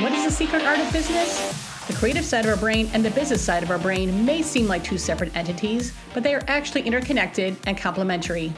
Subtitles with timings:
[0.00, 1.86] What is the secret art of business?
[1.86, 4.66] The creative side of our brain and the business side of our brain may seem
[4.66, 8.52] like two separate entities, but they are actually interconnected and complementary.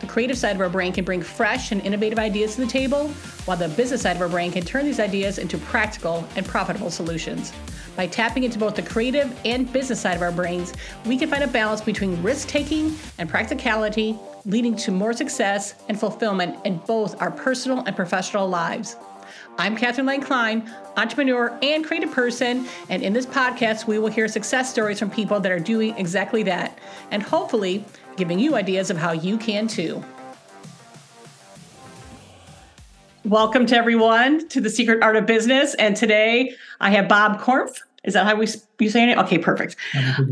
[0.00, 3.08] The creative side of our brain can bring fresh and innovative ideas to the table,
[3.46, 6.90] while the business side of our brain can turn these ideas into practical and profitable
[6.90, 7.52] solutions.
[7.96, 10.74] By tapping into both the creative and business side of our brains,
[11.06, 15.98] we can find a balance between risk taking and practicality, leading to more success and
[15.98, 18.96] fulfillment in both our personal and professional lives.
[19.56, 24.28] I'm Catherine Lane Klein, entrepreneur and creative person, and in this podcast, we will hear
[24.28, 26.78] success stories from people that are doing exactly that,
[27.10, 27.82] and hopefully
[28.18, 30.04] giving you ideas of how you can too.
[33.24, 37.78] Welcome to everyone to the Secret Art of Business, and today I have Bob Corff.
[38.06, 38.46] Is that how we
[38.78, 39.18] you saying it?
[39.18, 39.76] Okay, perfect.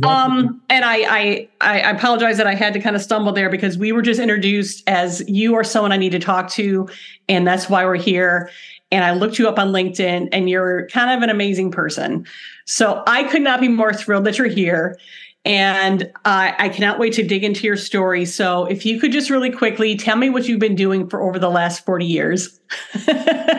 [0.05, 3.77] Um, and I, I I apologize that I had to kind of stumble there because
[3.77, 6.89] we were just introduced as you are someone I need to talk to,
[7.29, 8.51] and that's why we're here
[8.95, 12.27] and I looked you up on LinkedIn and you're kind of an amazing person.
[12.65, 14.97] So I could not be more thrilled that you're here.
[15.45, 18.25] And uh, I cannot wait to dig into your story.
[18.25, 21.41] So if you could just really quickly tell me what you've been doing for over
[21.41, 22.61] the last 40 years.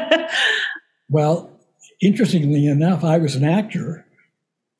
[1.09, 1.51] well,
[2.01, 4.04] interestingly enough, I was an actor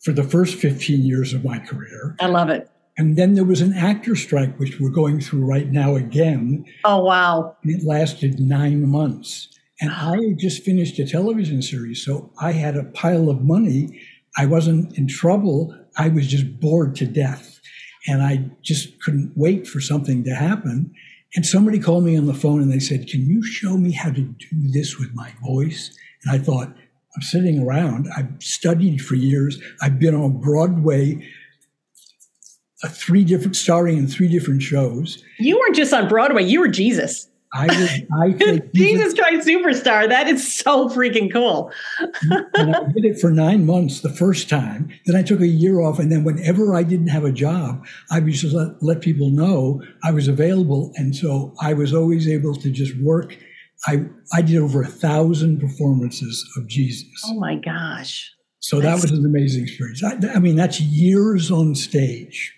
[0.06, 2.16] for the first 15 years of my career.
[2.20, 2.70] I love it.
[2.96, 6.64] And then there was an actor strike, which we're going through right now again.
[6.86, 7.58] Oh, wow.
[7.64, 9.50] And it lasted nine months.
[9.82, 10.12] And ah.
[10.14, 14.00] I just finished a television series, so I had a pile of money.
[14.38, 15.76] I wasn't in trouble.
[15.98, 17.60] I was just bored to death.
[18.08, 20.94] And I just couldn't wait for something to happen.
[21.36, 24.12] And somebody called me on the phone and they said, Can you show me how
[24.12, 25.98] to do this with my voice?
[26.24, 26.74] And I thought,
[27.16, 28.10] I'm sitting around.
[28.16, 29.60] I've studied for years.
[29.82, 31.26] I've been on Broadway,
[32.84, 35.24] uh, three different, starring in three different shows.
[35.40, 37.28] You weren't just on Broadway, you were Jesus.
[37.54, 40.10] I would, I think Jesus Christ Superstar.
[40.10, 41.72] That is so freaking cool.
[42.00, 44.90] and I did it for nine months the first time.
[45.06, 48.20] Then I took a year off, and then whenever I didn't have a job, I
[48.20, 52.56] would just let, let people know I was available, and so I was always able
[52.56, 53.38] to just work.
[53.88, 57.24] I I did over a thousand performances of Jesus.
[57.28, 58.34] Oh my gosh!
[58.60, 59.02] So that's...
[59.02, 60.04] that was an amazing experience.
[60.04, 62.54] I, I mean, that's years on stage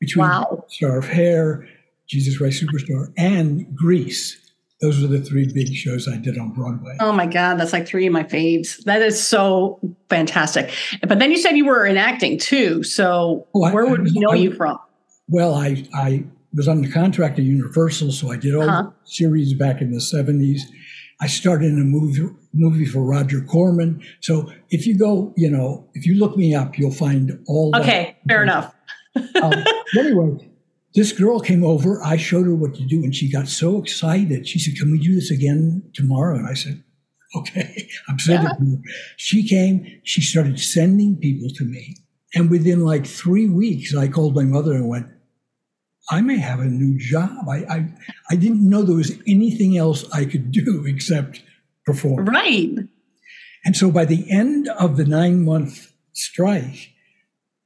[0.00, 0.64] between wow.
[0.68, 1.66] Star of Hair
[2.06, 4.42] Jesus Christ Superstar, and Grease.
[4.80, 6.96] Those were the three big shows I did on Broadway.
[7.00, 8.84] Oh my God, that's like three of my faves.
[8.84, 9.80] That is so
[10.10, 10.70] fantastic.
[11.06, 12.82] But then you said you were in acting too.
[12.82, 14.78] So oh, where I, would we know I, you from?
[15.28, 16.24] Well, I, I
[16.56, 18.82] was under contract at Universal, so I did all uh-huh.
[18.84, 20.60] the series back in the 70s.
[21.20, 24.02] I started in a movie movie for Roger Corman.
[24.20, 27.74] So if you go, you know, if you look me up, you'll find all.
[27.76, 28.32] Okay, that.
[28.32, 28.74] fair enough.
[29.42, 29.52] um,
[29.98, 30.50] anyway,
[30.94, 32.02] this girl came over.
[32.02, 34.46] I showed her what to do, and she got so excited.
[34.46, 36.82] She said, "Can we do this again tomorrow?" And I said,
[37.34, 38.92] "Okay." I'm sending yeah.
[39.16, 39.86] She came.
[40.04, 41.96] She started sending people to me,
[42.34, 45.06] and within like three weeks, I called my mother and went,
[46.10, 47.48] "I may have a new job.
[47.48, 47.88] I I,
[48.30, 51.42] I didn't know there was anything else I could do except
[51.84, 52.76] perform." Right.
[53.64, 56.92] And so by the end of the nine month strike,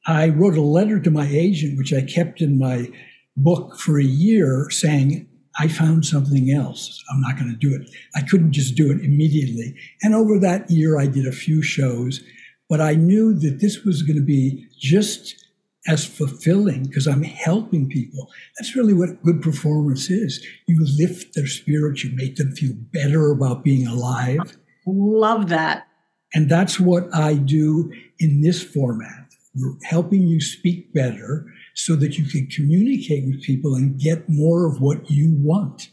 [0.07, 2.89] I wrote a letter to my agent, which I kept in my
[3.37, 7.03] book for a year saying, I found something else.
[7.11, 7.91] I'm not going to do it.
[8.15, 9.75] I couldn't just do it immediately.
[10.03, 12.21] And over that year, I did a few shows,
[12.69, 15.40] but I knew that this was going to be just
[15.87, 18.29] as fulfilling because I'm helping people.
[18.59, 20.45] That's really what good performance is.
[20.67, 24.59] You lift their spirits, you make them feel better about being alive.
[24.87, 25.87] Love that.
[26.35, 29.27] And that's what I do in this format.
[29.55, 34.67] We're helping you speak better so that you can communicate with people and get more
[34.67, 35.91] of what you want.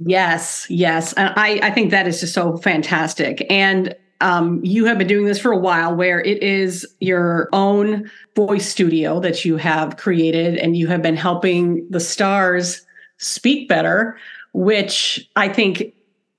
[0.00, 1.12] Yes, yes.
[1.14, 3.46] And I, I think that is just so fantastic.
[3.50, 8.10] And um, you have been doing this for a while where it is your own
[8.34, 12.84] voice studio that you have created and you have been helping the stars
[13.18, 14.18] speak better,
[14.52, 15.94] which I think,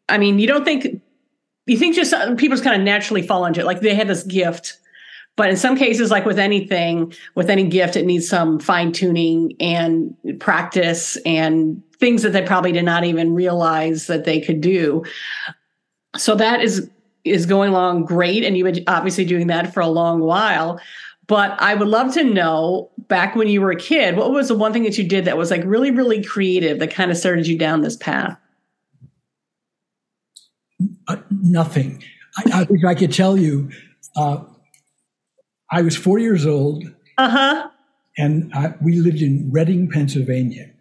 [0.10, 1.02] I mean, you don't think,
[1.68, 3.66] you think just uh, people just kind of naturally fall into it.
[3.66, 4.80] Like they had this gift
[5.40, 9.56] but in some cases, like with anything, with any gift, it needs some fine tuning
[9.62, 15.02] and practice and things that they probably did not even realize that they could do.
[16.18, 16.90] So that is
[17.24, 20.80] is going along great, and you've been obviously doing that for a long while.
[21.28, 24.58] But I would love to know back when you were a kid, what was the
[24.58, 27.46] one thing that you did that was like really, really creative that kind of started
[27.46, 28.36] you down this path?
[31.08, 32.04] Uh, nothing.
[32.38, 33.70] I, I wish I could tell you.
[34.16, 34.44] Uh,
[35.72, 36.84] I was four years old.
[37.18, 37.70] Uh huh.
[38.18, 40.72] and I, we lived in Reading, Pennsylvania.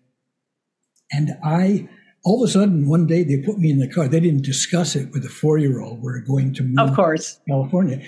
[1.11, 1.89] And I,
[2.29, 4.07] all of a sudden, one day they put me in the car.
[4.07, 6.03] They didn't discuss it with a four year old.
[6.03, 7.37] We're going to move of course.
[7.37, 8.03] to California.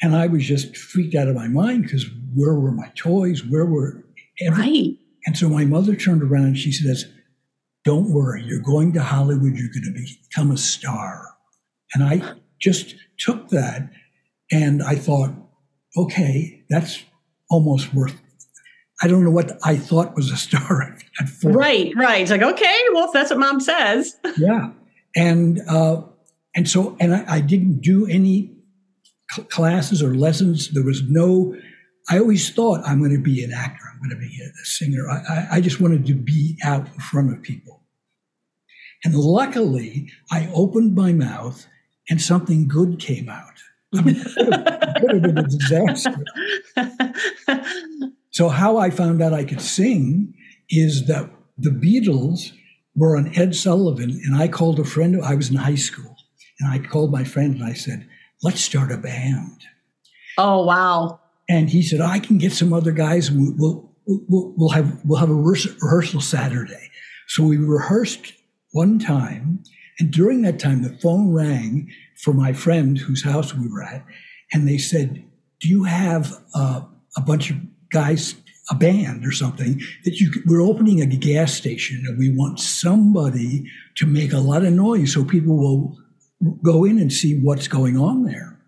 [0.00, 3.44] And I was just freaked out of my mind because where were my toys?
[3.44, 4.02] Where were
[4.50, 4.96] right?
[5.26, 7.04] And so my mother turned around and she says,
[7.84, 11.26] Don't worry, you're going to Hollywood, you're going to become a star.
[11.92, 13.90] And I just took that
[14.50, 15.34] and I thought,
[15.98, 17.04] okay, that's
[17.50, 18.18] almost worth
[19.02, 21.52] I don't know what I thought was a star at four.
[21.52, 22.22] Right, right.
[22.22, 24.16] It's like, okay, well, if that's what mom says.
[24.38, 24.70] yeah.
[25.14, 26.02] And uh,
[26.54, 28.54] and so and I, I didn't do any
[29.30, 30.70] cl- classes or lessons.
[30.70, 31.56] There was no
[32.08, 33.84] I always thought I'm going to be an actor.
[33.92, 35.08] I'm going to be a, a singer.
[35.10, 37.82] I, I, I just wanted to be out in front of people.
[39.04, 41.66] And luckily, I opened my mouth
[42.08, 43.54] and something good came out.
[43.94, 46.24] I mean, it could have, it could have been a disaster.
[48.36, 50.34] So, how I found out I could sing
[50.68, 52.52] is that the Beatles
[52.94, 55.18] were on Ed Sullivan, and I called a friend.
[55.24, 56.14] I was in high school,
[56.60, 58.06] and I called my friend and I said,
[58.42, 59.62] "Let's start a band."
[60.36, 61.18] Oh wow!
[61.48, 65.18] And he said, "I can get some other guys, and we'll we'll, we'll have we'll
[65.18, 66.90] have a rehearsal Saturday."
[67.28, 68.34] So we rehearsed
[68.72, 69.62] one time,
[69.98, 71.88] and during that time, the phone rang
[72.22, 74.04] for my friend whose house we were at,
[74.52, 75.24] and they said,
[75.58, 76.82] "Do you have uh,
[77.16, 77.56] a bunch of
[77.96, 78.34] guys,
[78.70, 83.64] a band or something that you we're opening a gas station and we want somebody
[83.94, 85.96] to make a lot of noise so people will
[86.62, 88.58] go in and see what's going on there.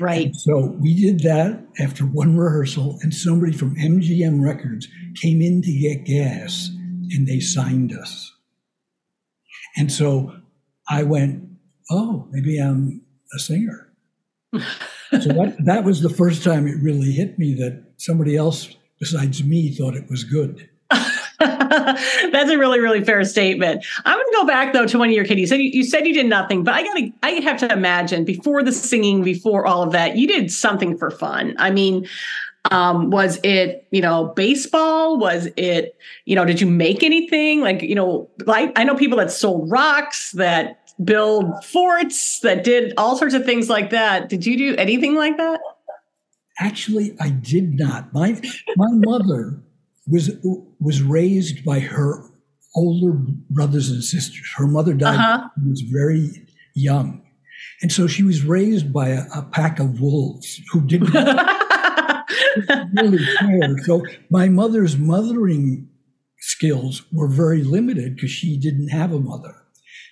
[0.00, 0.26] Right.
[0.26, 5.62] And so we did that after one rehearsal, and somebody from MGM Records came in
[5.62, 6.70] to get gas
[7.10, 8.32] and they signed us.
[9.76, 10.34] And so
[10.88, 11.44] I went,
[11.90, 13.02] oh, maybe I'm
[13.32, 13.92] a singer.
[14.52, 14.58] so
[15.10, 19.70] that, that was the first time it really hit me that somebody else besides me
[19.70, 20.68] thought it was good.
[21.38, 23.84] That's a really, really fair statement.
[24.04, 25.24] I'm going to go back though to one of your.
[25.24, 27.72] You said you, you said you did nothing, but I got to, I have to
[27.72, 31.54] imagine before the singing, before all of that, you did something for fun.
[31.58, 32.06] I mean,
[32.70, 35.18] um, was it, you know, baseball?
[35.18, 37.60] Was it, you know, did you make anything?
[37.60, 42.94] Like, you know, like I know people that sold rocks, that build forts, that did
[42.96, 44.28] all sorts of things like that.
[44.28, 45.60] Did you do anything like that?
[46.58, 48.12] Actually, I did not.
[48.12, 48.40] My
[48.76, 49.62] my mother
[50.06, 50.30] was
[50.80, 52.22] was raised by her
[52.74, 53.12] older
[53.50, 54.52] brothers and sisters.
[54.56, 55.48] Her mother died uh-huh.
[55.56, 56.30] when she was very
[56.74, 57.22] young,
[57.82, 61.12] and so she was raised by a, a pack of wolves who didn't
[62.94, 63.78] really care.
[63.84, 65.88] So my mother's mothering
[66.38, 69.54] skills were very limited because she didn't have a mother.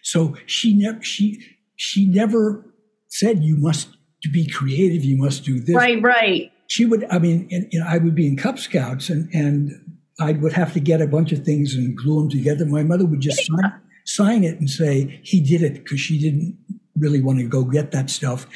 [0.02, 1.43] So she never she
[1.76, 2.67] she never
[3.08, 3.88] said you must
[4.24, 5.76] to be creative, you must do this.
[5.76, 6.50] Right, right.
[6.66, 10.32] She would, I mean, and, and I would be in Cub Scouts and, and I
[10.32, 12.64] would have to get a bunch of things and glue them together.
[12.64, 13.72] My mother would just sign,
[14.06, 16.56] sign it and say he did it because she didn't
[16.96, 18.46] really want to go get that stuff.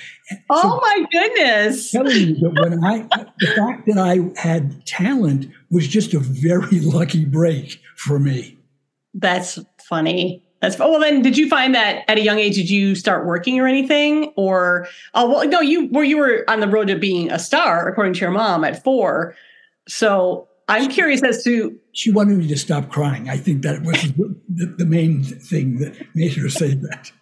[0.49, 1.91] Oh so, my goodness!
[1.91, 3.03] Telling you that when I,
[3.41, 8.57] the fact that I had talent was just a very lucky break for me.
[9.13, 10.45] That's funny.
[10.61, 10.99] That's well.
[10.99, 12.57] Then, did you find that at a young age?
[12.57, 14.33] Did you start working or anything?
[14.37, 17.89] Or oh well, no, you were you were on the road to being a star,
[17.89, 19.37] according to your mom, at four.
[19.87, 21.79] So I'm curious as to.
[21.93, 23.29] She wanted me to stop crying.
[23.29, 24.13] I think that was
[24.49, 27.13] the, the main thing that made her say that.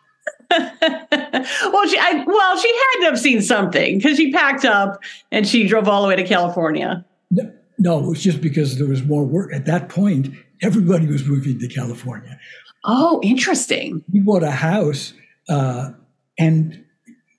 [0.50, 5.46] well, she I, well she had to have seen something because she packed up and
[5.46, 7.04] she drove all the way to California.
[7.30, 10.34] No, no, it was just because there was more work at that point.
[10.62, 12.38] Everybody was moving to California.
[12.86, 14.04] Oh, interesting.
[14.12, 15.12] We bought a house
[15.48, 15.90] uh,
[16.38, 16.84] and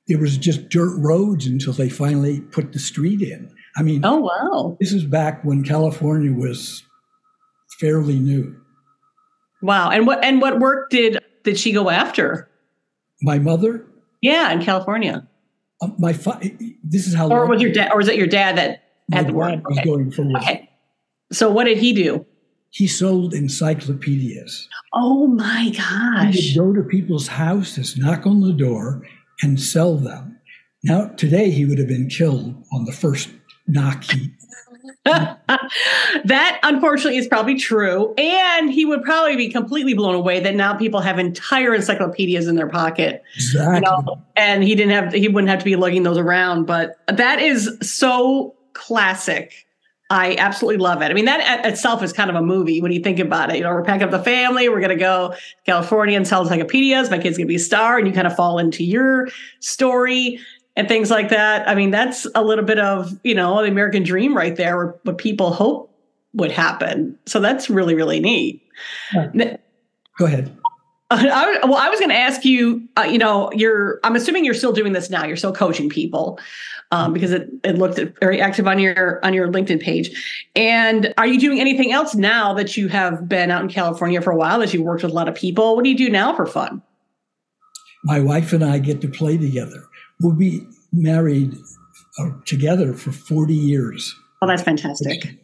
[0.08, 3.52] there was just dirt roads until they finally put the street in.
[3.76, 4.78] I mean, oh, wow.
[4.80, 6.84] This is back when California was
[7.80, 8.56] fairly new.
[9.62, 9.90] Wow.
[9.90, 12.50] And what and what work did did she go after?
[13.22, 13.86] My mother?
[14.22, 15.28] Yeah, in California.
[15.82, 16.40] Uh, my fa-
[16.84, 19.34] this is how Or was your dad or was it your dad that had the
[19.34, 19.68] work?
[19.68, 19.86] was okay.
[19.88, 20.42] going for work.
[20.44, 20.70] Okay.
[21.32, 22.26] So what did he do?
[22.70, 24.68] He sold encyclopedias.
[24.94, 26.36] Oh my gosh.
[26.36, 29.08] He would go to people's houses, knock on the door,
[29.42, 30.40] and sell them.
[30.84, 33.30] Now, today he would have been killed on the first
[33.68, 34.32] knock he
[35.06, 38.14] that unfortunately is probably true.
[38.18, 42.56] And he would probably be completely blown away that now people have entire encyclopedias in
[42.56, 43.24] their pocket.
[43.36, 43.76] Exactly.
[43.76, 46.66] You know, and he didn't have he wouldn't have to be lugging those around.
[46.66, 49.67] But that is so classic
[50.10, 51.12] I absolutely love it.
[51.12, 53.58] I mean, that itself is kind of a movie when you think about it.
[53.58, 56.42] You know, we're packing up the family, we're going to go to California and sell
[56.44, 57.10] encyclopedias.
[57.12, 59.28] My kid's going to be a star, and you kind of fall into your
[59.60, 60.40] story
[60.78, 61.68] and things like that.
[61.68, 65.18] I mean, that's a little bit of you know the American dream right there, what
[65.18, 65.94] people hope
[66.34, 67.18] would happen.
[67.26, 68.62] So that's really, really neat.
[70.18, 70.56] Go ahead.
[71.12, 74.54] I, well, I was going to ask you, uh, you know, you're, I'm assuming you're
[74.54, 75.26] still doing this now.
[75.26, 76.38] You're still coaching people
[76.92, 80.46] um, because it, it looked very active on your, on your LinkedIn page.
[80.54, 84.32] And are you doing anything else now that you have been out in California for
[84.32, 85.78] a while, that you worked with a lot of people?
[85.78, 86.82] What do you do now for fun?
[88.04, 89.86] My wife and I get to play together.
[90.20, 91.56] We'll be married
[92.20, 94.14] uh, together for 40 years.
[94.42, 95.40] Oh, that's fantastic.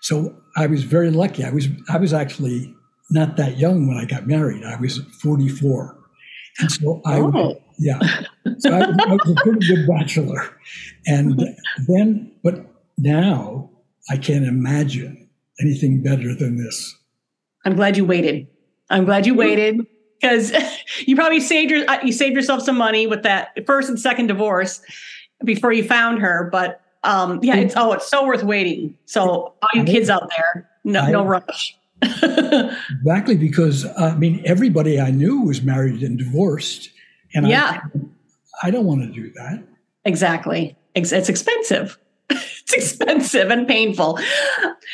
[0.00, 1.44] So I was very lucky.
[1.44, 2.73] I was, I was actually
[3.10, 4.64] not that young when I got married.
[4.64, 5.98] I was 44.
[6.60, 7.60] And so I, oh.
[7.78, 7.98] yeah,
[8.58, 10.56] so I, I, was a pretty good bachelor.
[11.06, 11.42] And
[11.88, 12.64] then, but
[12.96, 13.70] now
[14.08, 15.28] I can't imagine
[15.60, 16.96] anything better than this.
[17.64, 18.46] I'm glad you waited.
[18.90, 19.84] I'm glad you waited
[20.20, 20.52] because
[21.06, 24.28] you probably saved your uh, you saved yourself some money with that first and second
[24.28, 24.80] divorce
[25.44, 26.48] before you found her.
[26.52, 28.96] But um, yeah, it's oh, it's so worth waiting.
[29.06, 35.10] So all you kids out there, no, no rush exactly because I mean everybody I
[35.10, 36.90] knew was married and divorced,
[37.34, 37.80] and yeah,
[38.62, 39.62] I, I don't want to do that.
[40.04, 41.98] Exactly, it's, it's expensive.
[42.30, 44.18] it's expensive and painful.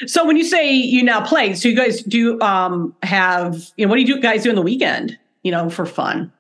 [0.07, 3.90] So when you say you now play, so you guys do um, have you know
[3.90, 5.19] what do you guys do in the weekend?
[5.43, 6.33] You know, for fun.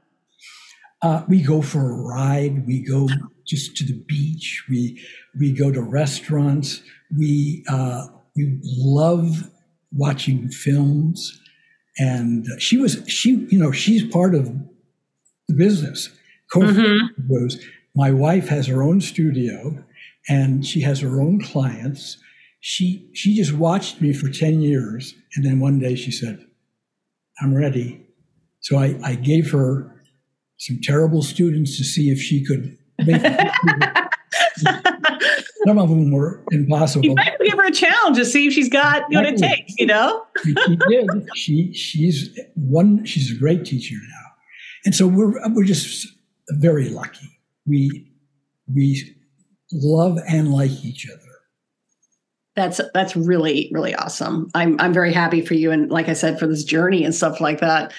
[1.02, 2.66] Uh, we go for a ride.
[2.66, 3.08] We go
[3.46, 4.64] just to the beach.
[4.68, 5.02] We
[5.38, 6.82] we go to restaurants.
[7.16, 9.50] We uh, we love
[9.92, 11.40] watching films.
[11.98, 14.46] And she was, she, you know, she's part of
[15.48, 16.10] the business.
[16.54, 17.28] Mm-hmm.
[17.28, 19.84] was my wife has her own studio
[20.28, 22.18] and she has her own clients.
[22.60, 25.14] She, she just watched me for 10 years.
[25.34, 26.44] And then one day she said,
[27.40, 28.04] I'm ready.
[28.60, 30.02] So I, I gave her
[30.58, 33.22] some terrible students to see if she could make
[35.66, 37.04] Some of them were impossible.
[37.04, 39.74] You might give her a challenge to see if she's got what it takes.
[39.78, 41.28] You know, she, she did.
[41.34, 43.04] She she's one.
[43.04, 44.26] She's a great teacher now,
[44.84, 46.06] and so we're we're just
[46.50, 47.38] very lucky.
[47.66, 48.10] We
[48.72, 49.16] we
[49.72, 51.20] love and like each other.
[52.56, 54.50] That's that's really really awesome.
[54.54, 57.40] I'm I'm very happy for you, and like I said, for this journey and stuff
[57.40, 57.92] like that.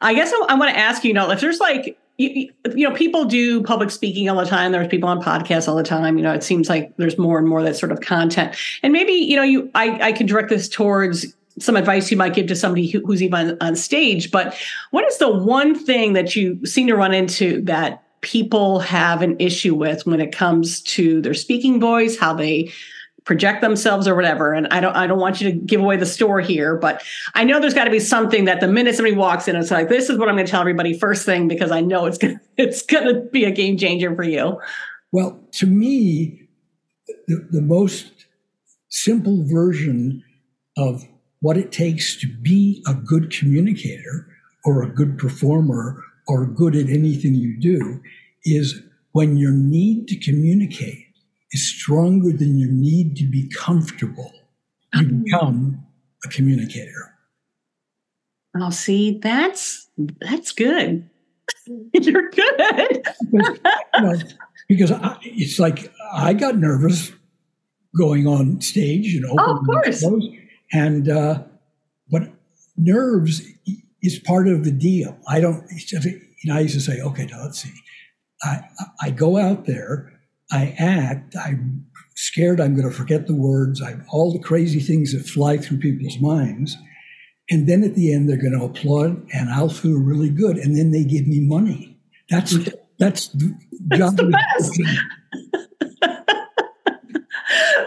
[0.00, 2.88] I guess I, I want to ask you, you know, if there's like you, you,
[2.88, 4.72] know, people do public speaking all the time.
[4.72, 6.16] There's people on podcasts all the time.
[6.16, 8.56] You know, it seems like there's more and more that sort of content.
[8.82, 12.34] And maybe, you know, you I, I can direct this towards some advice you might
[12.34, 14.30] give to somebody who, who's even on stage.
[14.30, 14.56] But
[14.90, 19.36] what is the one thing that you seem to run into that people have an
[19.38, 22.72] issue with when it comes to their speaking voice, how they
[23.24, 24.52] project themselves or whatever.
[24.52, 27.02] And I don't I don't want you to give away the store here, but
[27.34, 29.88] I know there's got to be something that the minute somebody walks in, it's like
[29.88, 32.40] this is what I'm going to tell everybody first thing because I know it's gonna
[32.56, 34.60] it's going to be a game changer for you.
[35.12, 36.48] Well, to me,
[37.26, 38.26] the, the most
[38.88, 40.22] simple version
[40.76, 41.04] of
[41.40, 44.26] what it takes to be a good communicator
[44.64, 48.00] or a good performer or good at anything you do
[48.44, 48.80] is
[49.12, 51.03] when your need to communicate
[51.54, 54.32] is stronger than your need to be comfortable.
[54.94, 55.22] You mm-hmm.
[55.22, 55.86] become
[56.24, 57.14] a communicator.
[58.56, 59.88] Oh, see, that's
[60.20, 61.08] that's good.
[61.92, 63.06] You're good.
[63.30, 63.58] because,
[63.94, 64.14] you know,
[64.68, 67.12] because I, it's like I got nervous
[67.96, 70.04] going on stage and opening oh, of course.
[70.72, 71.42] and uh,
[72.10, 72.22] but
[72.76, 73.42] nerves
[74.02, 75.16] is part of the deal.
[75.28, 75.64] I don't.
[75.70, 77.72] You know, I used to say, okay, now let's see.
[78.42, 78.62] I
[79.00, 80.13] I go out there
[80.54, 81.84] I act, I'm
[82.14, 85.78] scared I'm going to forget the words, I'm all the crazy things that fly through
[85.78, 86.76] people's minds.
[87.50, 90.56] And then at the end, they're going to applaud, and I'll feel really good.
[90.56, 91.98] And then they give me money.
[92.30, 92.56] That's
[92.98, 93.54] that's the
[93.96, 94.16] job.
[94.16, 94.80] the best.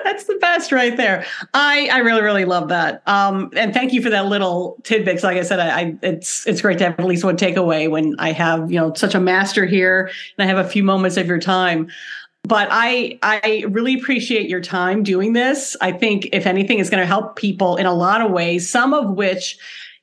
[0.04, 1.26] That's the best right there.
[1.54, 3.04] I I really really love that.
[3.06, 5.24] Um, and thank you for that little tidbits.
[5.24, 8.16] Like I said, I, I, it's it's great to have at least one takeaway when
[8.18, 11.28] I have you know such a master here, and I have a few moments of
[11.28, 11.90] your time
[12.48, 15.76] but I I really appreciate your time doing this.
[15.82, 18.94] I think if anything is going to help people in a lot of ways, some
[18.94, 19.58] of which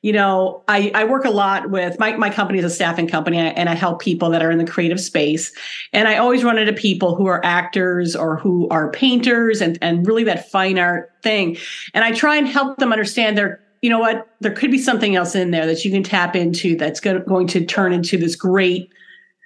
[0.05, 3.39] you know, I, I work a lot with my, my company is a staffing company
[3.39, 5.51] and I help people that are in the creative space.
[5.95, 10.07] And I always run into people who are actors or who are painters and, and
[10.07, 11.57] really that fine art thing.
[11.95, 15.17] And I try and help them understand their, you know what, there could be something
[15.17, 18.91] else in there that you can tap into that's going to turn into this great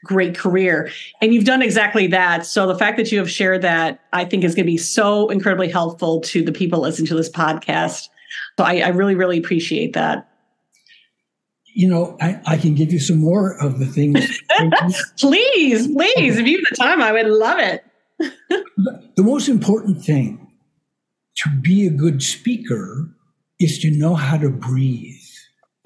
[0.04, 0.90] great career.
[1.20, 2.46] And you've done exactly that.
[2.46, 5.28] So the fact that you have shared that, I think is going to be so
[5.28, 8.08] incredibly helpful to the people listening to this podcast.
[8.58, 10.28] So I, I really, really appreciate that.
[11.74, 14.18] You know, I, I can give you some more of the things.
[15.18, 16.38] please, please.
[16.38, 17.84] If you have the time, I would love it.
[19.18, 20.48] the most important thing
[21.36, 23.08] to be a good speaker
[23.60, 25.14] is to know how to breathe.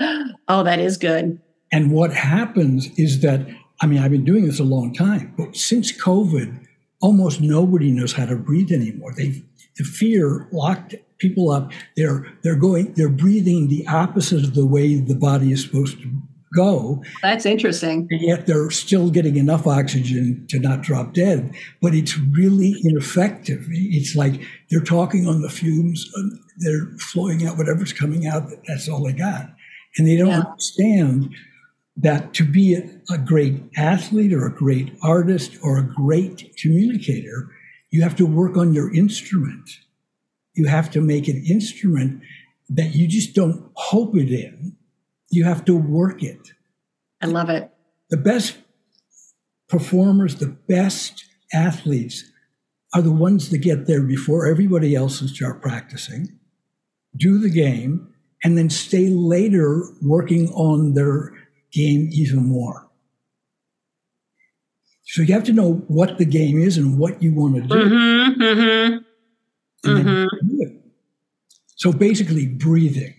[0.48, 1.40] Oh, that is good.
[1.70, 3.46] And what happens is that,
[3.82, 6.66] I mean, I've been doing this a long time, but since COVID,
[7.00, 9.12] almost nobody knows how to breathe anymore.
[9.14, 9.42] They
[9.76, 11.72] the fear locked people up.
[11.96, 16.10] They're they're going they're breathing the opposite of the way the body is supposed to
[16.54, 17.02] go.
[17.22, 18.06] That's interesting.
[18.10, 23.66] And yet they're still getting enough oxygen to not drop dead, but it's really ineffective.
[23.70, 28.88] It's like they're talking on the fumes, uh, they're flowing out whatever's coming out, that's
[28.88, 29.50] all they got.
[29.96, 30.40] And they don't yeah.
[30.40, 31.34] understand
[32.02, 32.74] that to be
[33.08, 37.50] a, great athlete or a great artist or a great communicator,
[37.90, 39.70] you have to work on your instrument.
[40.54, 42.22] You have to make an instrument
[42.68, 44.76] that you just don't hope it in.
[45.30, 46.52] You have to work it.
[47.20, 47.70] I love it.
[48.10, 48.58] The best
[49.68, 52.24] performers, the best athletes
[52.92, 56.38] are the ones that get there before everybody else and start practicing,
[57.16, 61.32] do the game, and then stay later working on their
[61.72, 62.88] game even more.
[65.04, 67.74] So you have to know what the game is and what you want to do.
[67.74, 70.76] Mm-hmm, mm-hmm, mm-hmm.
[71.76, 73.14] So basically, breathing.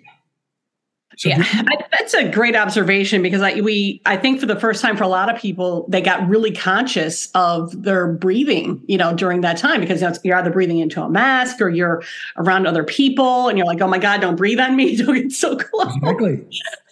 [1.18, 4.82] So yeah, I, that's a great observation because I we I think for the first
[4.82, 9.14] time for a lot of people they got really conscious of their breathing, you know,
[9.14, 12.04] during that time because you know, you're either breathing into a mask or you're
[12.36, 15.32] around other people and you're like, oh my god, don't breathe on me, don't get
[15.32, 15.96] so close.
[15.96, 16.46] Exactly.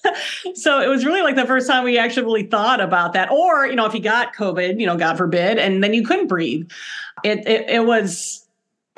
[0.55, 3.29] so it was really like the first time we actually really thought about that.
[3.31, 6.27] Or you know, if you got COVID, you know, God forbid, and then you couldn't
[6.27, 6.69] breathe,
[7.23, 8.40] it, it, it was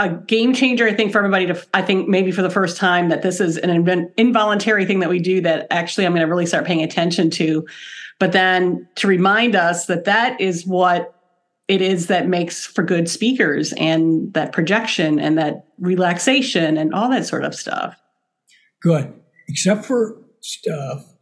[0.03, 3.09] a game changer, I think, for everybody to, I think maybe for the first time
[3.09, 6.45] that this is an involuntary thing that we do that actually I'm going to really
[6.45, 7.65] start paying attention to.
[8.19, 11.15] But then to remind us that that is what
[11.67, 17.09] it is that makes for good speakers and that projection and that relaxation and all
[17.09, 17.99] that sort of stuff.
[18.81, 19.13] Good.
[19.47, 21.12] Except for stuff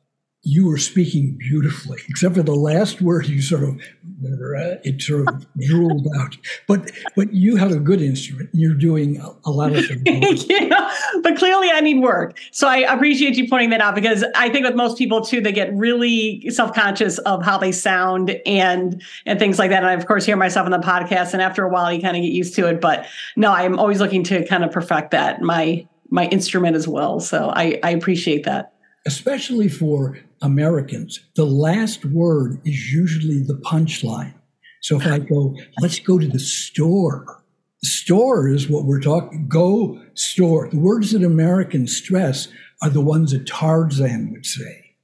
[0.44, 3.80] you were speaking beautifully, except for the last word you sort of
[4.24, 6.36] it sort of drooled out.
[6.68, 8.50] But but you have a good instrument.
[8.52, 10.46] You're doing a, lot of things.
[10.50, 12.40] yeah, but clearly I need work.
[12.52, 15.52] So I appreciate you pointing that out because I think with most people too, they
[15.52, 19.84] get really self conscious of how they sound and and things like that.
[19.84, 22.18] And I of course hear myself on the podcast, and after a while you kind
[22.18, 22.82] of get used to it.
[22.82, 27.20] But no, I'm always looking to kind of perfect that my my instrument as well.
[27.20, 28.74] So I I appreciate that
[29.06, 34.34] especially for Americans, the last word is usually the punchline.
[34.82, 37.44] So if I go, let's go to the store,
[37.84, 39.48] store is what we're talking.
[39.48, 40.70] Go store.
[40.70, 42.48] The words that Americans stress
[42.82, 44.96] are the ones that Tarzan would say.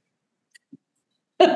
[1.40, 1.46] oh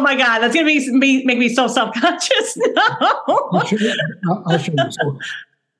[0.00, 3.22] my God, that's going to be, make me so self conscious now.
[3.26, 3.94] I'll show you.
[4.46, 4.90] I'll show you.
[4.90, 5.18] So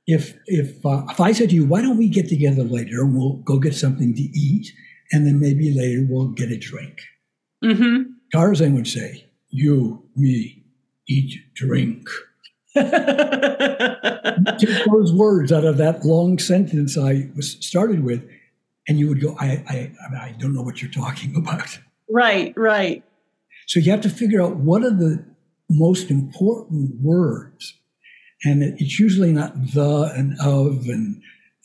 [0.09, 3.35] if if uh, if I said to you, why don't we get together later we'll
[3.45, 4.73] go get something to eat,
[5.13, 6.99] and then maybe later we'll get a drink.
[7.63, 8.05] Mm-hmm.
[8.33, 10.65] Tarzan would say, "You, me,
[11.07, 12.09] eat, drink."
[12.75, 12.85] Take
[14.91, 18.27] those words out of that long sentence I was started with,
[18.89, 21.79] and you would go, I, I, I don't know what you're talking about."
[22.11, 23.05] Right, right.
[23.67, 25.23] So you have to figure out what are the
[25.69, 27.78] most important words
[28.45, 31.23] and it's usually not the and of and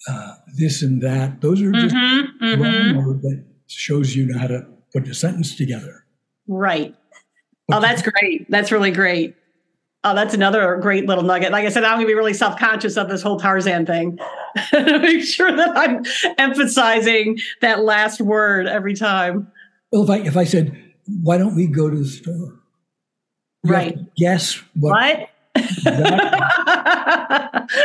[0.07, 1.41] uh, this and that.
[1.41, 3.21] Those are just mm-hmm, mm-hmm.
[3.21, 6.05] that shows you how to put the sentence together.
[6.47, 6.95] Right.
[7.67, 8.49] But oh, that's great.
[8.49, 9.35] That's really great.
[10.05, 11.53] Oh, that's another great little nugget.
[11.53, 14.19] Like I said, I'm going to be really self conscious of this whole Tarzan thing.
[14.73, 16.03] Make sure that I'm
[16.37, 19.49] emphasizing that last word every time.
[19.91, 20.77] Well, if I if I said,
[21.21, 22.59] "Why don't we go to the store?"
[23.63, 23.97] You right.
[24.17, 24.91] Guess what?
[24.91, 25.29] What?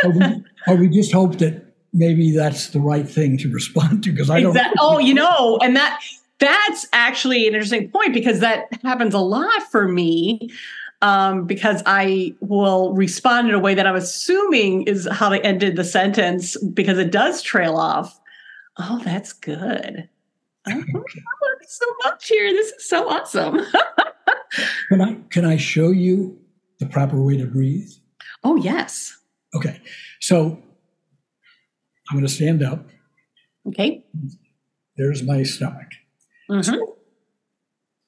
[0.05, 4.11] Or, we, or we just hope that maybe that's the right thing to respond to
[4.11, 4.51] because I don't.
[4.51, 4.77] Exactly.
[4.81, 6.01] Oh, you know, and that
[6.39, 10.51] that's actually an interesting point because that happens a lot for me.
[11.01, 15.77] Um, because I will respond in a way that I'm assuming is how they ended
[15.77, 18.19] the sentence because it does trail off.
[18.79, 20.09] Oh, that's good.
[20.67, 20.83] Oh,
[21.69, 22.53] so much here.
[22.53, 23.61] This is so awesome.
[24.89, 26.39] can I can I show you
[26.79, 27.91] the proper way to breathe?
[28.45, 29.17] Oh, yes.
[29.55, 29.81] Okay.
[30.21, 30.63] So
[32.11, 32.87] I'm going to stand up.
[33.67, 34.05] Okay.
[34.97, 35.89] There's my stomach.
[36.51, 36.63] Mm-hmm.
[36.63, 36.97] So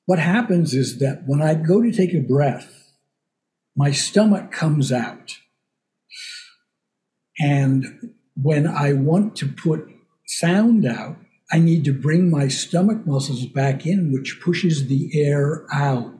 [0.06, 2.92] what happens is that when I go to take a breath,
[3.76, 5.38] my stomach comes out.
[7.38, 9.88] And when I want to put
[10.26, 11.16] sound out,
[11.52, 16.14] I need to bring my stomach muscles back in, which pushes the air out.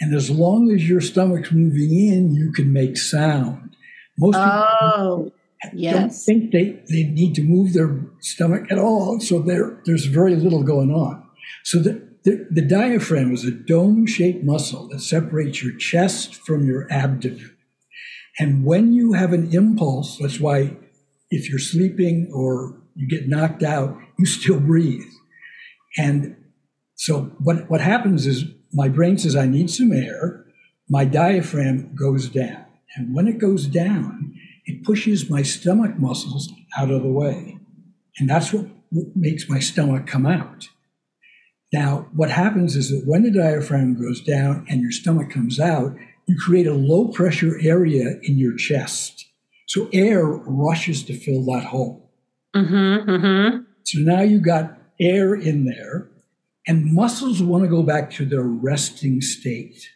[0.00, 3.76] And as long as your stomach's moving in, you can make sound.
[4.18, 5.30] Most oh.
[5.30, 5.32] people
[5.72, 5.94] yes.
[5.94, 9.20] don't think they, they need to move their stomach at all.
[9.20, 11.22] So there, there's very little going on.
[11.64, 16.66] So the, the, the diaphragm is a dome shaped muscle that separates your chest from
[16.66, 17.56] your abdomen.
[18.38, 20.76] And when you have an impulse, that's why
[21.30, 25.06] if you're sleeping or you get knocked out, you still breathe.
[25.96, 26.36] And
[26.96, 28.44] so what, what happens is
[28.76, 30.44] my brain says, I need some air.
[30.88, 32.66] My diaphragm goes down.
[32.94, 34.34] And when it goes down,
[34.66, 37.58] it pushes my stomach muscles out of the way.
[38.18, 38.66] And that's what
[39.14, 40.68] makes my stomach come out.
[41.72, 45.96] Now, what happens is that when the diaphragm goes down and your stomach comes out,
[46.26, 49.26] you create a low pressure area in your chest.
[49.66, 52.10] So air rushes to fill that hole.
[52.54, 53.62] Mm-hmm, mm-hmm.
[53.84, 56.08] So now you got air in there,
[56.66, 59.88] and muscles want to go back to their resting state.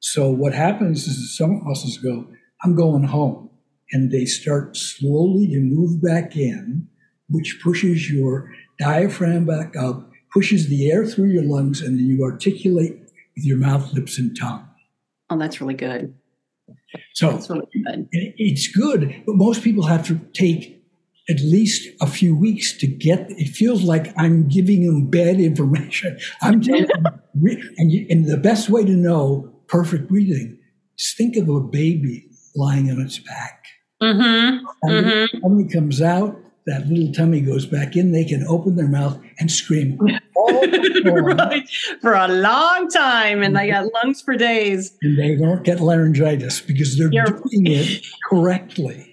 [0.00, 2.26] So what happens is some muscles go,
[2.62, 3.50] I'm going home.
[3.90, 6.88] And they start slowly to move back in,
[7.28, 12.22] which pushes your diaphragm back up, pushes the air through your lungs, and then you
[12.22, 13.00] articulate
[13.34, 14.68] with your mouth, lips, and tongue.
[15.30, 16.14] Oh, that's really good.
[17.14, 18.08] So That's really good.
[18.12, 20.77] it's good, but most people have to take
[21.30, 23.26] at least a few weeks to get.
[23.30, 26.18] It feels like I'm giving them bad information.
[26.42, 27.20] I'm telling them,
[27.76, 30.58] and, you, and the best way to know perfect breathing
[30.98, 33.64] is think of a baby lying on its back.
[34.02, 34.64] Mm-hmm.
[34.82, 35.28] And Mhm.
[35.32, 38.12] the tummy comes out, that little tummy goes back in.
[38.12, 39.98] They can open their mouth and scream
[41.04, 41.68] right.
[42.00, 44.96] For a long time, and they got lungs for days.
[45.02, 49.07] and they don't get laryngitis because they're You're- doing it correctly.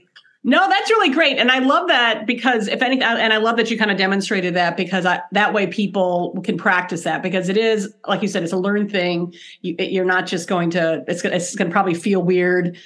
[0.47, 3.71] No, that's really great, and I love that because if anything, and I love that
[3.71, 7.57] you kind of demonstrated that because I, that way people can practice that because it
[7.57, 9.33] is like you said, it's a learned thing.
[9.61, 11.03] You, you're not just going to.
[11.07, 12.77] It's it's to probably feel weird,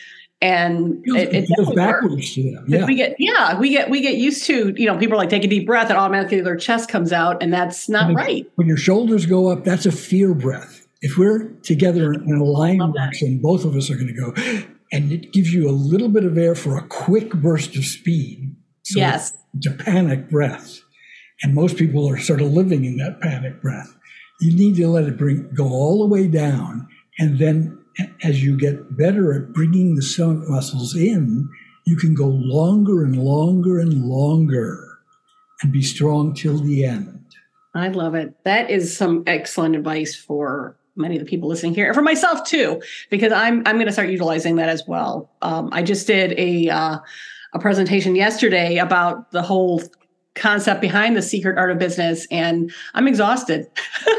[0.41, 2.63] and It, it, it feels backwards to them.
[2.69, 2.85] Yeah.
[2.85, 5.43] We get yeah, we get we get used to you know people are like take
[5.43, 8.15] a deep breath and automatically their chest comes out and that's not Mhm.
[8.15, 8.51] right.
[8.55, 10.87] when your shoulders go up, that's a fear breath.
[11.01, 14.33] If we're together in a line motion, both of us are going to go,
[14.91, 18.55] and it gives you a little bit of air for a quick burst of speed.
[18.83, 19.33] So yes,
[19.65, 20.79] a panic breath.
[21.41, 23.95] And most people are sort of living in that panic breath.
[24.41, 26.87] You need to let it bring go all the way down.
[27.17, 27.77] And then
[28.23, 31.49] as you get better at bringing the stomach muscles in,
[31.85, 34.97] you can go longer and longer and longer
[35.61, 37.25] and be strong till the end.
[37.75, 38.35] I love it.
[38.45, 42.43] That is some excellent advice for many of the people listening here, and for myself
[42.43, 45.31] too, because I'm I'm going to start utilizing that as well.
[45.41, 46.99] Um, I just did a uh,
[47.53, 49.81] a presentation yesterday about the whole
[50.35, 53.67] concept behind the secret art of business, and I'm exhausted.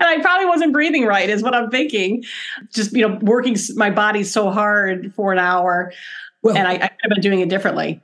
[0.00, 2.24] And I probably wasn't breathing right, is what I'm thinking.
[2.72, 5.92] Just you know, working my body so hard for an hour,
[6.42, 8.00] Well, and I, I could have been doing it differently.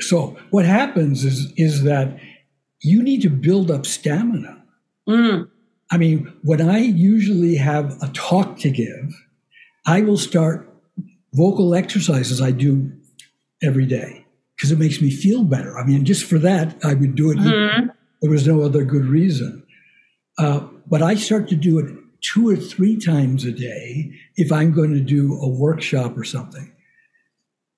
[0.00, 2.18] So what happens is is that
[2.80, 4.62] you need to build up stamina.
[5.08, 5.48] Mm,
[5.90, 9.14] I mean, when I usually have a talk to give,
[9.86, 10.68] I will start
[11.32, 12.92] vocal exercises I do
[13.62, 15.78] every day because it makes me feel better.
[15.78, 17.38] I mean, just for that, I would do it.
[17.38, 17.90] mhm.
[18.20, 19.62] There was no other good reason.
[20.36, 24.72] Uh, but I start to do it two or three times a day if I'm
[24.72, 26.72] going to do a workshop or something.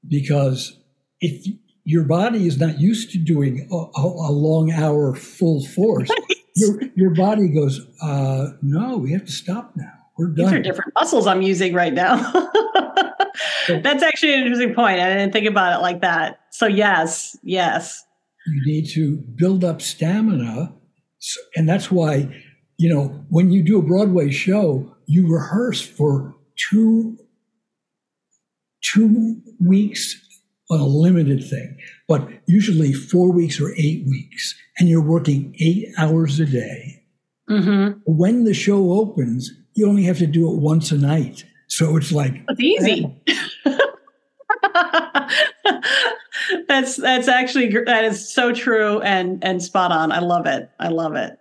[0.06, 0.78] Because
[1.20, 1.46] if
[1.84, 6.10] your body is not used to doing a, a long hour full force,
[6.56, 9.92] your, your body goes, uh, no, we have to stop now.
[10.18, 10.46] We're done.
[10.46, 12.16] These are different muscles I'm using right now.
[13.68, 15.00] That's actually an interesting point.
[15.00, 16.40] I didn't think about it like that.
[16.50, 18.04] So yes, yes.
[18.46, 20.74] You need to build up stamina.
[21.54, 22.34] And that's why,
[22.78, 27.18] you know, when you do a Broadway show, you rehearse for two,
[28.82, 30.16] two weeks
[30.70, 31.76] on a limited thing,
[32.10, 34.56] but usually four weeks or eight weeks.
[34.78, 37.04] And you're working eight hours a day.
[37.48, 38.00] Mm-hmm.
[38.04, 41.44] When the show opens, you only have to do it once a night.
[41.68, 43.14] So it's like, It's easy.
[46.66, 50.10] that's that's actually that is so true and and spot on.
[50.10, 50.68] I love it.
[50.80, 51.38] I love it.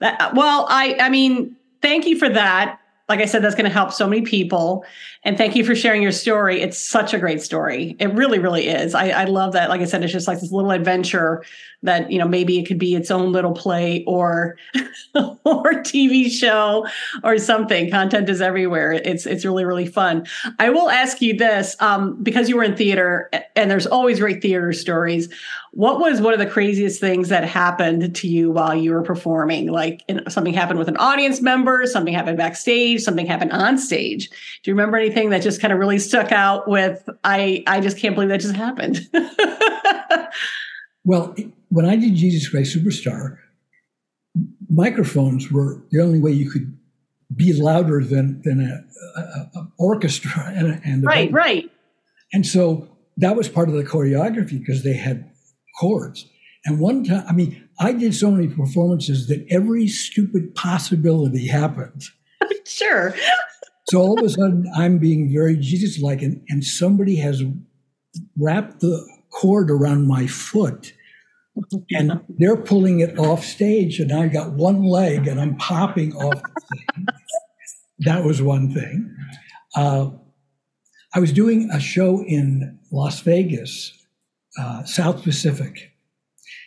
[0.00, 2.80] That well, I I mean, thank you for that.
[3.08, 4.84] Like I said, that's going to help so many people.
[5.24, 6.60] And thank you for sharing your story.
[6.60, 7.96] It's such a great story.
[7.98, 8.94] It really, really is.
[8.94, 9.70] I, I love that.
[9.70, 11.42] Like I said, it's just like this little adventure
[11.82, 14.56] that, you know, maybe it could be its own little play or
[15.14, 16.86] or TV show
[17.24, 17.90] or something.
[17.90, 18.92] Content is everywhere.
[18.92, 20.26] It's it's really, really fun.
[20.58, 24.42] I will ask you this, um, because you were in theater and there's always great
[24.42, 25.28] theater stories.
[25.72, 29.70] What was one of the craziest things that happened to you while you were performing?
[29.70, 34.30] Like in, something happened with an audience member, something happened backstage something happened on stage.
[34.30, 37.98] Do you remember anything that just kind of really stuck out with I I just
[37.98, 39.08] can't believe that just happened?
[41.04, 41.34] well,
[41.68, 43.38] when I did Jesus Christ Superstar,
[44.68, 46.76] microphones were the only way you could
[47.34, 51.70] be louder than than a, a, a orchestra and, a, and right, right.
[52.32, 55.30] And so that was part of the choreography because they had
[55.78, 56.26] cords.
[56.64, 62.02] And one time, I mean, I did so many performances that every stupid possibility happened.
[62.66, 63.14] sure.
[63.88, 67.42] so all of a sudden, I'm being very Jesus like, and, and somebody has
[68.36, 70.92] wrapped the cord around my foot
[71.90, 76.40] and they're pulling it off stage, and i've got one leg and I'm popping off
[76.42, 76.60] the
[76.94, 77.06] thing.
[78.00, 79.14] that was one thing.
[79.74, 80.10] Uh,
[81.14, 83.97] I was doing a show in Las Vegas,
[84.58, 85.92] uh, South Pacific,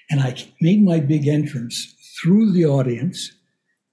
[0.10, 3.32] and I made my big entrance through the audience,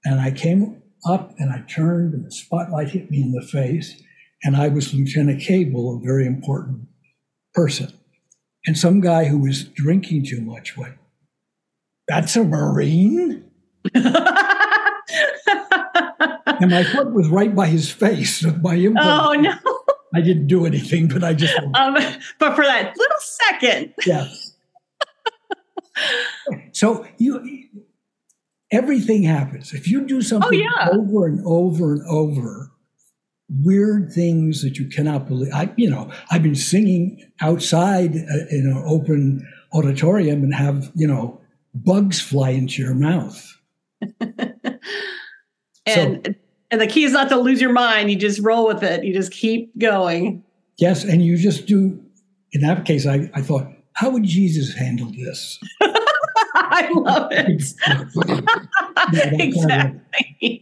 [0.03, 4.01] and I came up and I turned, and the spotlight hit me in the face,
[4.43, 6.87] and I was Lieutenant Cable, a very important
[7.53, 7.93] person.
[8.65, 10.95] And some guy who was drinking too much went,
[12.07, 13.45] That's a Marine?
[16.59, 18.43] and my foot was right by his face.
[18.43, 19.07] With my implant.
[19.07, 19.78] Oh, no.
[20.13, 21.55] I didn't do anything, but I just.
[21.75, 21.93] Um,
[22.39, 23.93] but for that little second.
[24.05, 24.55] Yes.
[26.71, 27.67] so you,
[28.71, 29.73] everything happens.
[29.73, 30.89] If you do something oh, yeah.
[30.91, 32.71] over and over and over,
[33.49, 35.53] weird things that you cannot believe.
[35.53, 41.07] I, you know, I've been singing outside uh, in an open auditorium and have, you
[41.07, 41.39] know,
[41.73, 43.57] bugs fly into your mouth.
[44.21, 44.79] and
[45.87, 46.21] so,
[46.71, 48.11] and the key is not to lose your mind.
[48.11, 49.03] You just roll with it.
[49.03, 50.43] You just keep going.
[50.77, 52.03] Yes, and you just do.
[52.51, 55.59] In that case, I, I thought, how would Jesus handle this?
[56.55, 57.45] I love it.
[59.39, 60.61] exactly.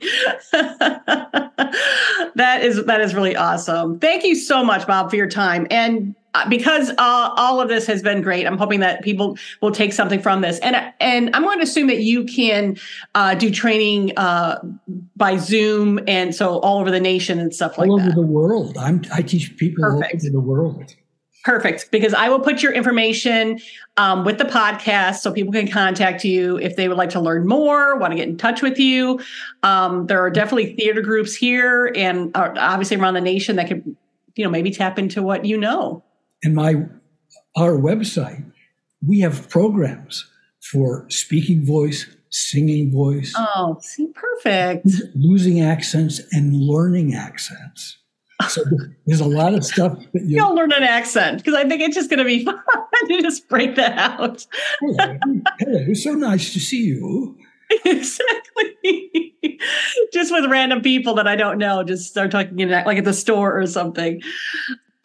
[2.36, 4.00] that is that is really awesome.
[4.00, 5.68] Thank you so much, Bob, for your time.
[5.70, 9.94] And because uh, all of this has been great, I'm hoping that people will take
[9.94, 10.60] something from this.
[10.60, 12.78] And and I'm going to assume that you can
[13.16, 14.60] uh, do training uh,
[15.16, 17.92] by Zoom, and so all over the nation and stuff like that.
[17.92, 18.78] All over the world.
[18.78, 20.24] I'm, I teach people Perfect.
[20.24, 20.96] all over the world.
[21.44, 23.60] Perfect, because I will put your information
[23.96, 27.48] um, with the podcast so people can contact you if they would like to learn
[27.48, 29.22] more, want to get in touch with you.
[29.64, 33.96] Um, there are definitely theater groups here and uh, obviously around the nation that could,
[34.36, 36.04] you know, maybe tap into what you know.
[36.44, 36.86] And my
[37.56, 38.52] our website,
[39.06, 40.30] we have programs
[40.72, 43.34] for speaking voice, singing voice.
[43.36, 44.88] Oh, see, perfect.
[45.16, 47.98] Losing accents and learning accents.
[48.50, 48.64] So
[49.06, 51.96] there's a lot of stuff that you will learn an accent because I think it's
[51.96, 52.60] just going to be fun
[53.08, 54.46] to just break that out.
[54.80, 55.18] hello,
[55.60, 57.36] hello, so nice to see you.
[57.86, 59.34] exactly.
[60.14, 63.14] just with random people that I don't know, just start talking in like at the
[63.14, 64.22] store or something.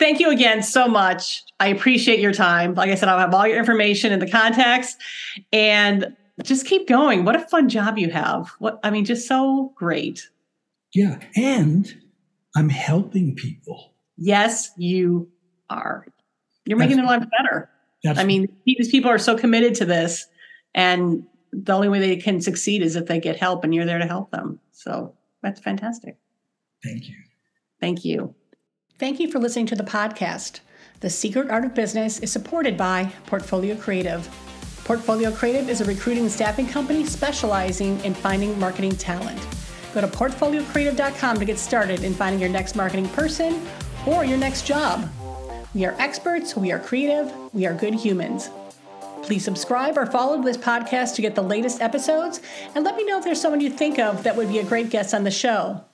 [0.02, 1.44] Thank you again so much.
[1.60, 2.74] I appreciate your time.
[2.74, 4.96] Like I said, I'll have all your information in the contacts
[5.52, 7.24] and just keep going.
[7.24, 8.48] What a fun job you have.
[8.58, 10.28] What I mean, just so great.
[10.92, 11.20] Yeah.
[11.36, 11.94] And
[12.56, 13.94] I'm helping people.
[14.16, 15.30] Yes, you
[15.70, 16.04] are.
[16.64, 17.70] You're making their lives better.
[18.04, 20.26] I mean, these people are so committed to this,
[20.74, 24.00] and the only way they can succeed is if they get help, and you're there
[24.00, 24.58] to help them.
[24.72, 26.16] So that's fantastic.
[26.82, 27.14] Thank you.
[27.80, 28.34] Thank you.
[29.02, 30.60] Thank you for listening to the podcast.
[31.00, 34.24] The Secret Art of Business is supported by Portfolio Creative.
[34.84, 39.44] Portfolio Creative is a recruiting and staffing company specializing in finding marketing talent.
[39.92, 43.66] Go to portfoliocreative.com to get started in finding your next marketing person
[44.06, 45.10] or your next job.
[45.74, 48.50] We are experts, we are creative, we are good humans.
[49.24, 52.40] Please subscribe or follow this podcast to get the latest episodes
[52.76, 54.90] and let me know if there's someone you think of that would be a great
[54.90, 55.84] guest on the show.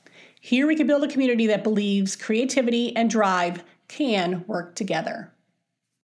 [0.40, 5.32] Here we can build a community that believes creativity and drive can work together.